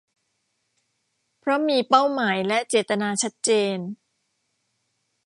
[1.39, 3.77] เพราะมีเป้าหมายและเจตนาชัดเจน